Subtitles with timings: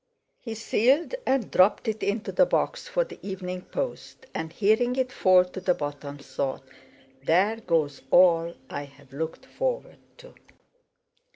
[0.39, 5.11] He sealed and dropped it into the box for the evening post, and hearing it
[5.11, 6.63] fall to the bottom, thought:
[7.23, 10.33] "There goes all I've looked forward to!"